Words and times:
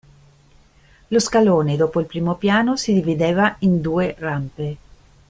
Lo 1.11 1.19
scalone, 1.19 1.75
dopo 1.75 1.99
il 1.99 2.07
primo 2.07 2.33
piano, 2.33 2.75
si 2.75 2.91
divideva 2.91 3.57
in 3.59 3.81
due 3.81 4.15
rampe. 4.17 4.77